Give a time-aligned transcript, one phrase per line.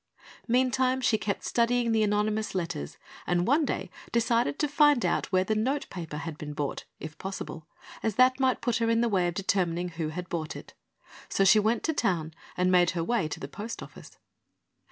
[0.47, 5.43] Meantime she kept studying the anonymous letters and one day decided to find out where
[5.43, 7.67] the notepaper had been bought, if possible,
[8.01, 10.73] as that might put her in the way of determining who had bought it.
[11.29, 14.17] So she went to town and made her way to the post office.